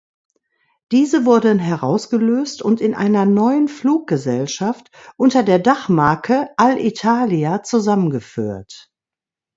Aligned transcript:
Diese 0.91 1.25
wurden 1.25 1.59
herausgelöst 1.59 2.63
und 2.63 2.81
in 2.81 2.95
einer 2.95 3.25
neuen 3.25 3.67
Fluggesellschaft 3.67 4.89
unter 5.15 5.43
der 5.43 5.59
Dachmarke 5.59 6.49
"Alitalia" 6.57 7.61
zusammengeführt. 7.61 8.89